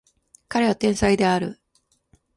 [0.47, 1.59] 彼は天才である